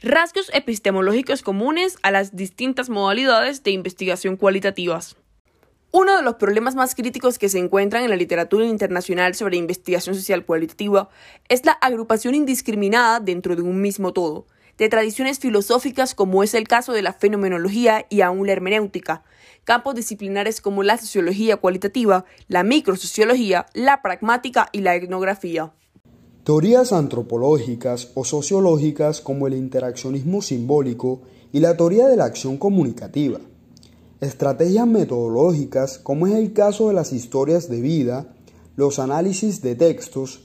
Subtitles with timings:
[0.00, 5.16] Rasgos epistemológicos comunes a las distintas modalidades de investigación cualitativas.
[5.90, 10.14] Uno de los problemas más críticos que se encuentran en la literatura internacional sobre investigación
[10.14, 11.08] social cualitativa
[11.48, 16.68] es la agrupación indiscriminada dentro de un mismo todo, de tradiciones filosóficas como es el
[16.68, 19.24] caso de la fenomenología y aún la hermenéutica,
[19.64, 25.72] campos disciplinares como la sociología cualitativa, la microsociología, la pragmática y la etnografía.
[26.48, 31.20] Teorías antropológicas o sociológicas como el interaccionismo simbólico
[31.52, 33.38] y la teoría de la acción comunicativa
[34.22, 38.34] Estrategias metodológicas, como es el caso de las historias de vida,
[38.76, 40.40] los análisis de textos,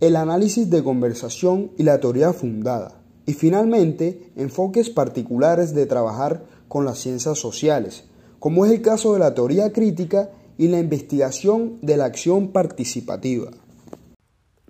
[0.00, 3.00] el análisis de conversación y la teoría fundada.
[3.24, 8.04] Y finalmente, enfoques particulares de trabajar con las ciencias sociales,
[8.38, 13.50] como es el caso de la teoría crítica y la investigación de la acción participativa.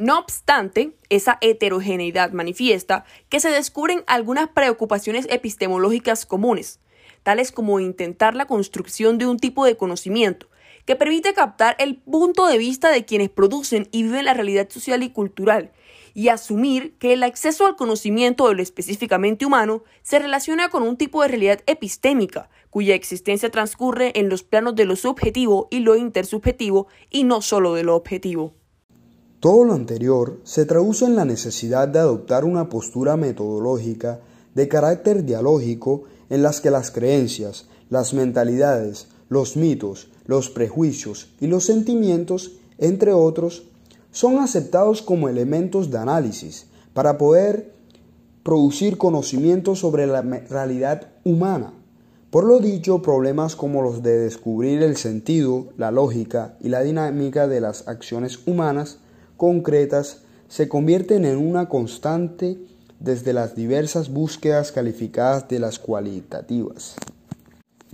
[0.00, 6.80] No obstante, esa heterogeneidad manifiesta que se descubren algunas preocupaciones epistemológicas comunes,
[7.22, 10.48] tales como intentar la construcción de un tipo de conocimiento
[10.86, 15.02] que permite captar el punto de vista de quienes producen y viven la realidad social
[15.02, 15.70] y cultural,
[16.14, 20.96] y asumir que el acceso al conocimiento de lo específicamente humano se relaciona con un
[20.96, 25.94] tipo de realidad epistémica, cuya existencia transcurre en los planos de lo subjetivo y lo
[25.94, 28.54] intersubjetivo, y no solo de lo objetivo.
[29.40, 34.20] Todo lo anterior se traduce en la necesidad de adoptar una postura metodológica
[34.54, 41.46] de carácter dialógico en las que las creencias, las mentalidades, los mitos, los prejuicios y
[41.46, 43.64] los sentimientos, entre otros,
[44.10, 47.72] son aceptados como elementos de análisis para poder
[48.42, 51.72] producir conocimiento sobre la realidad humana.
[52.30, 57.48] Por lo dicho, problemas como los de descubrir el sentido, la lógica y la dinámica
[57.48, 58.98] de las acciones humanas
[59.40, 62.58] concretas se convierten en una constante
[62.98, 66.94] desde las diversas búsquedas calificadas de las cualitativas.